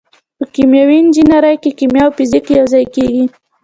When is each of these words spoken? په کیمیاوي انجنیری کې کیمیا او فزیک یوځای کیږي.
په 0.37 0.45
کیمیاوي 0.53 0.97
انجنیری 1.01 1.55
کې 1.63 1.71
کیمیا 1.79 2.03
او 2.07 2.15
فزیک 2.17 2.45
یوځای 2.59 2.85
کیږي. 2.95 3.23